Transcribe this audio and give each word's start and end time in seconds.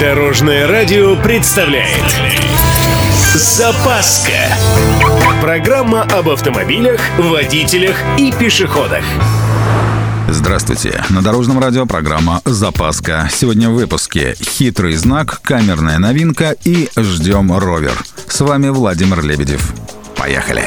Дорожное 0.00 0.66
радио 0.66 1.14
представляет 1.14 2.00
Запаска 3.34 4.32
Программа 5.42 6.04
об 6.04 6.30
автомобилях, 6.30 6.98
водителях 7.18 7.96
и 8.16 8.32
пешеходах 8.32 9.04
Здравствуйте. 10.26 11.04
На 11.10 11.20
Дорожном 11.20 11.58
радио 11.58 11.84
программа 11.84 12.40
«Запаска». 12.46 13.28
Сегодня 13.30 13.68
в 13.68 13.74
выпуске 13.74 14.36
«Хитрый 14.40 14.94
знак», 14.94 15.40
«Камерная 15.42 15.98
новинка» 15.98 16.56
и 16.64 16.88
«Ждем 16.96 17.52
ровер». 17.58 18.02
С 18.26 18.40
вами 18.40 18.70
Владимир 18.70 19.22
Лебедев. 19.22 19.74
Поехали. 20.16 20.64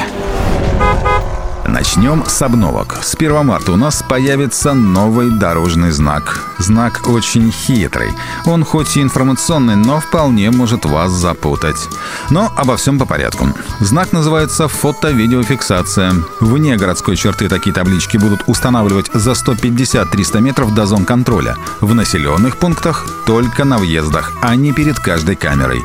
Начнем 1.68 2.24
с 2.28 2.42
обновок. 2.42 2.98
С 3.02 3.16
1 3.16 3.46
марта 3.46 3.72
у 3.72 3.78
нас 3.78 4.04
появится 4.08 4.74
новый 4.74 5.32
дорожный 5.32 5.92
знак. 5.92 6.44
Знак 6.58 7.08
очень 7.08 7.52
хитрый. 7.52 8.12
Он 8.46 8.66
хоть 8.66 8.98
и 8.98 9.02
информационный, 9.02 9.76
но 9.76 10.00
вполне 10.00 10.52
может 10.52 10.86
вас 10.86 11.12
запутать. 11.12 11.88
Но 12.30 12.52
обо 12.58 12.76
всем 12.76 13.00
по 13.00 13.06
порядку. 13.06 13.48
Знак 13.80 14.12
называется 14.12 14.68
фото-видеофиксация. 14.68 16.14
Вне 16.42 16.76
городской 16.76 17.16
черты 17.16 17.48
такие 17.48 17.74
таблички 17.74 18.18
будут 18.18 18.44
устанавливать 18.48 19.10
за 19.14 19.32
150-300 19.32 20.42
метров 20.42 20.74
до 20.74 20.86
зон 20.86 21.06
контроля. 21.06 21.56
В 21.80 21.94
населенных 21.96 22.58
пунктах 22.58 23.08
только 23.26 23.64
на 23.64 23.78
въездах, 23.78 24.34
а 24.42 24.56
не 24.56 24.74
перед 24.74 25.00
каждой 25.00 25.36
камерой. 25.38 25.84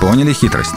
Поняли 0.00 0.32
хитрость? 0.32 0.74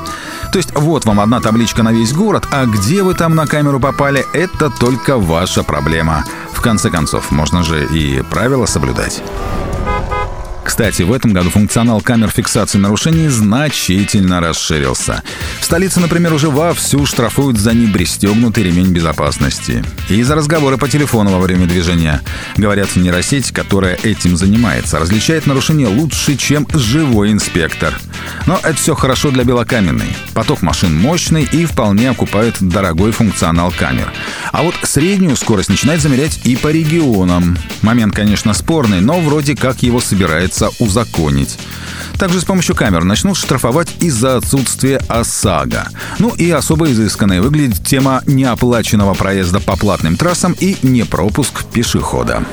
То 0.53 0.57
есть 0.57 0.69
вот 0.75 1.03
вам 1.05 1.19
одна 1.19 1.41
табличка 1.41 1.81
на 1.81 1.91
весь 1.91 2.13
город, 2.13 2.47
а 2.51 2.67
где 2.67 3.01
вы 3.01 3.15
там 3.15 3.33
на 3.33 3.47
камеру 3.47 3.79
попали, 3.79 4.23
это 4.33 4.69
только 4.69 5.17
ваша 5.17 5.63
проблема. 5.63 6.25
В 6.51 6.61
конце 6.61 6.91
концов, 6.91 7.31
можно 7.31 7.63
же 7.63 7.87
и 7.87 8.21
правила 8.21 8.67
соблюдать. 8.67 9.23
Кстати, 10.63 11.01
в 11.01 11.11
этом 11.11 11.33
году 11.33 11.49
функционал 11.49 12.01
камер 12.01 12.29
фиксации 12.29 12.77
нарушений 12.77 13.29
значительно 13.29 14.41
расширился. 14.41 15.23
В 15.59 15.65
столице, 15.65 15.99
например, 15.99 16.33
уже 16.33 16.49
вовсю 16.49 17.05
штрафуют 17.07 17.57
за 17.57 17.73
непристегнутый 17.73 18.63
ремень 18.63 18.93
безопасности. 18.93 19.83
И 20.09 20.21
за 20.21 20.35
разговоры 20.35 20.77
по 20.77 20.87
телефону 20.87 21.31
во 21.31 21.39
время 21.39 21.65
движения. 21.65 22.21
Говорят, 22.57 22.95
нейросеть, 22.95 23.51
которая 23.51 23.97
этим 24.03 24.37
занимается, 24.37 24.99
различает 24.99 25.47
нарушения 25.47 25.87
лучше, 25.87 26.37
чем 26.37 26.67
живой 26.73 27.31
инспектор. 27.31 27.93
Но 28.45 28.59
это 28.61 28.75
все 28.75 28.95
хорошо 28.95 29.31
для 29.31 29.43
белокаменной. 29.43 30.15
Поток 30.33 30.61
машин 30.61 30.95
мощный 30.99 31.43
и 31.43 31.65
вполне 31.65 32.09
окупает 32.09 32.55
дорогой 32.59 33.11
функционал 33.11 33.71
камер. 33.71 34.11
А 34.51 34.63
вот 34.63 34.75
среднюю 34.83 35.35
скорость 35.35 35.69
начинает 35.69 36.01
замерять 36.01 36.41
и 36.43 36.55
по 36.55 36.69
регионам. 36.69 37.57
Момент, 37.81 38.15
конечно, 38.15 38.53
спорный, 38.53 39.01
но 39.01 39.19
вроде 39.19 39.55
как 39.55 39.83
его 39.83 39.99
собирается 39.99 40.69
узаконить. 40.79 41.57
Также 42.17 42.39
с 42.41 42.45
помощью 42.45 42.75
камер 42.75 43.03
начнут 43.03 43.37
штрафовать 43.37 43.89
из-за 43.99 44.37
отсутствия 44.37 44.97
ОСАГО. 45.07 45.89
Ну 46.19 46.29
и 46.29 46.49
особо 46.51 46.91
изысканной 46.91 47.41
выглядит 47.41 47.85
тема 47.85 48.23
неоплаченного 48.25 49.13
проезда 49.13 49.59
по 49.59 49.75
платным 49.75 50.15
трассам 50.17 50.55
и 50.59 50.77
непропуск 50.83 51.65
пешехода. 51.65 52.43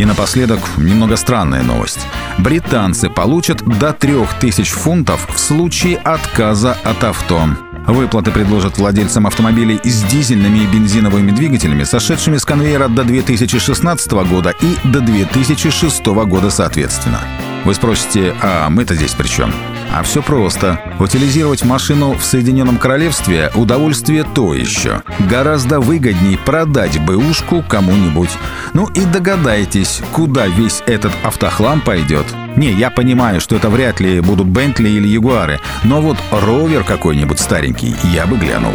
И 0.00 0.04
напоследок 0.06 0.60
немного 0.78 1.14
странная 1.16 1.62
новость. 1.62 2.06
Британцы 2.38 3.10
получат 3.10 3.62
до 3.78 3.92
3000 3.92 4.72
фунтов 4.72 5.28
в 5.28 5.38
случае 5.38 5.98
отказа 5.98 6.72
от 6.84 7.04
авто. 7.04 7.42
Выплаты 7.86 8.30
предложат 8.30 8.78
владельцам 8.78 9.26
автомобилей 9.26 9.78
с 9.84 10.02
дизельными 10.04 10.60
и 10.60 10.66
бензиновыми 10.66 11.32
двигателями, 11.32 11.84
сошедшими 11.84 12.38
с 12.38 12.46
конвейера 12.46 12.88
до 12.88 13.04
2016 13.04 14.10
года 14.12 14.54
и 14.62 14.88
до 14.88 15.02
2006 15.02 16.06
года 16.06 16.48
соответственно. 16.48 17.20
Вы 17.66 17.74
спросите, 17.74 18.34
а 18.40 18.70
мы-то 18.70 18.94
здесь 18.94 19.12
при 19.12 19.28
чем? 19.28 19.52
А 19.92 20.02
все 20.02 20.22
просто. 20.22 20.80
Утилизировать 21.00 21.64
машину 21.64 22.14
в 22.14 22.24
Соединенном 22.24 22.78
Королевстве– 22.78 23.50
удовольствие 23.54 24.24
то 24.24 24.54
еще. 24.54 25.02
Гораздо 25.28 25.80
выгодней 25.80 26.38
продать 26.38 27.00
бэушку 27.04 27.64
кому-нибудь. 27.68 28.30
Ну 28.72 28.86
и 28.94 29.04
догадайтесь, 29.04 30.00
куда 30.12 30.46
весь 30.46 30.82
этот 30.86 31.12
автохлам 31.24 31.80
пойдет. 31.80 32.26
Не, 32.56 32.72
я 32.72 32.90
понимаю, 32.90 33.40
что 33.40 33.56
это 33.56 33.68
вряд 33.68 34.00
ли 34.00 34.20
будут 34.20 34.46
Бентли 34.46 34.88
или 34.88 35.08
Ягуары, 35.08 35.60
но 35.82 36.00
вот 36.00 36.18
ровер 36.30 36.84
какой-нибудь 36.84 37.40
старенький 37.40 37.94
я 38.04 38.26
бы 38.26 38.36
глянул. 38.36 38.74